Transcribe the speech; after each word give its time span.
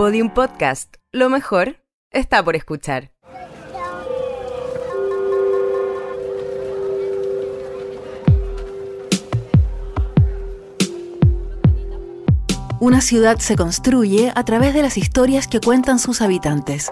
Podium 0.00 0.30
Podcast. 0.30 0.96
Lo 1.12 1.28
mejor 1.28 1.84
está 2.10 2.42
por 2.42 2.56
escuchar. 2.56 3.12
Una 12.80 13.02
ciudad 13.02 13.36
se 13.40 13.56
construye 13.56 14.32
a 14.34 14.42
través 14.46 14.72
de 14.72 14.80
las 14.80 14.96
historias 14.96 15.46
que 15.46 15.60
cuentan 15.60 15.98
sus 15.98 16.22
habitantes. 16.22 16.88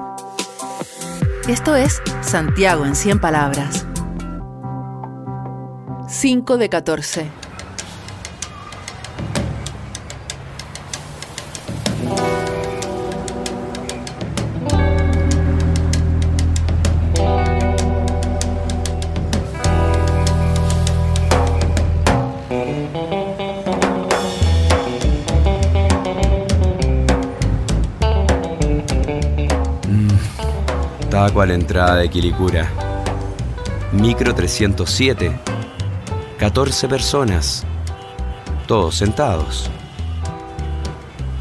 Esto 1.48 1.76
es 1.76 2.02
Santiago 2.20 2.84
en 2.84 2.94
100 2.94 3.20
palabras. 3.22 3.86
5 6.08 6.58
de 6.58 6.68
14. 6.68 7.47
Taco 31.18 31.40
a 31.40 31.46
la 31.46 31.54
entrada 31.54 31.96
de 31.96 32.08
Quilicura. 32.08 32.70
Micro 33.90 34.32
307. 34.36 35.36
14 36.38 36.86
personas. 36.86 37.66
Todos 38.68 38.94
sentados. 38.94 39.68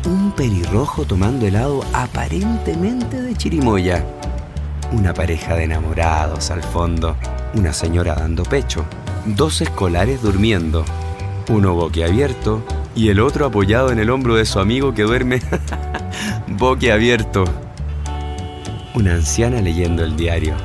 Un 0.04 0.32
pelirrojo 0.32 1.06
tomando 1.06 1.46
helado 1.46 1.84
aparentemente 1.94 3.22
de 3.22 3.36
chirimoya. 3.36 4.04
Una 4.94 5.14
pareja 5.14 5.54
de 5.54 5.66
enamorados 5.66 6.50
al 6.50 6.64
fondo. 6.64 7.16
Una 7.54 7.72
señora 7.72 8.16
dando 8.16 8.42
pecho. 8.42 8.84
Dos 9.28 9.62
escolares 9.62 10.24
durmiendo. 10.24 10.86
Uno 11.50 11.76
boquiabierto 11.76 12.64
y 12.96 13.10
el 13.10 13.20
otro 13.20 13.46
apoyado 13.46 13.92
en 13.92 14.00
el 14.00 14.10
hombro 14.10 14.34
de 14.34 14.48
su 14.48 14.60
amigo 14.60 14.96
que 14.96 15.04
duerme 15.04 15.40
boquiabierto 16.48 17.67
una 18.98 19.14
anciana 19.14 19.62
leyendo 19.62 20.04
el 20.04 20.18
diario. 20.18 20.56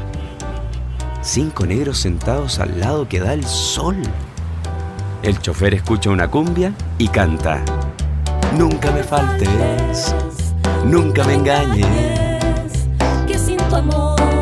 Cinco 1.20 1.66
negros 1.66 1.98
sentados 1.98 2.60
al 2.60 2.80
lado 2.80 3.06
que 3.06 3.20
da 3.20 3.34
el 3.34 3.44
sol. 3.44 3.96
El 5.22 5.38
chofer 5.38 5.74
escucha 5.74 6.08
una 6.08 6.28
cumbia 6.28 6.72
y 6.96 7.08
canta. 7.08 7.62
Nunca 8.56 8.90
me 8.90 9.02
faltes, 9.02 10.14
nunca 10.86 11.24
me 11.24 11.34
engañes. 11.34 12.88
Que 13.26 13.38
sin 13.38 13.58
tu 13.58 13.76
amor 13.76 14.41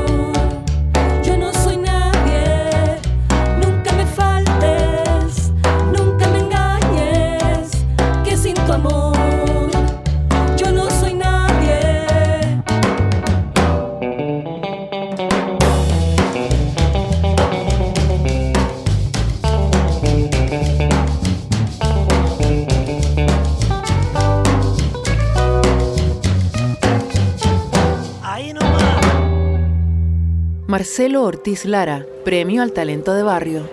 Marcelo 30.70 31.24
Ortiz 31.24 31.64
Lara, 31.64 32.06
Premio 32.24 32.62
al 32.62 32.70
Talento 32.70 33.12
de 33.12 33.24
Barrio. 33.24 33.68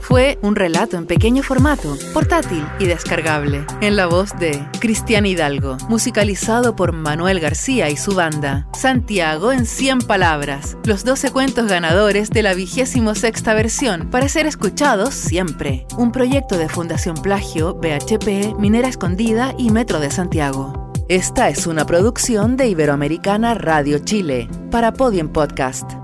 Fue 0.00 0.38
un 0.40 0.56
relato 0.56 0.96
en 0.96 1.04
pequeño 1.04 1.42
formato, 1.42 1.98
portátil 2.14 2.66
y 2.78 2.86
descargable, 2.86 3.66
en 3.82 3.96
la 3.96 4.06
voz 4.06 4.30
de 4.38 4.66
Cristian 4.80 5.26
Hidalgo, 5.26 5.76
musicalizado 5.90 6.74
por 6.76 6.92
Manuel 6.92 7.40
García 7.40 7.90
y 7.90 7.98
su 7.98 8.14
banda. 8.14 8.66
Santiago 8.72 9.52
en 9.52 9.66
100 9.66 9.98
palabras, 9.98 10.78
los 10.86 11.04
12 11.04 11.30
cuentos 11.30 11.66
ganadores 11.66 12.30
de 12.30 12.42
la 12.42 12.54
vigésimo 12.54 13.14
sexta 13.14 13.52
versión, 13.52 14.08
para 14.10 14.30
ser 14.30 14.46
escuchados 14.46 15.12
siempre. 15.12 15.86
Un 15.98 16.10
proyecto 16.10 16.56
de 16.56 16.70
Fundación 16.70 17.16
Plagio, 17.16 17.74
BHP, 17.74 18.58
Minera 18.58 18.88
Escondida 18.88 19.54
y 19.58 19.68
Metro 19.72 20.00
de 20.00 20.10
Santiago. 20.10 20.81
Esta 21.12 21.50
es 21.50 21.66
una 21.66 21.84
producción 21.84 22.56
de 22.56 22.68
Iberoamericana 22.68 23.52
Radio 23.52 23.98
Chile 23.98 24.48
para 24.70 24.94
Podium 24.94 25.28
Podcast. 25.28 26.01